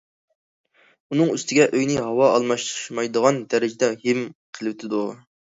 [1.13, 4.25] ئۇنىڭ ئۈستىگە ئۆيىنى ھاۋا ئالماشمايدىغان دەرىجىدە ھىم
[4.59, 5.05] قىلىۋېتىدۇ.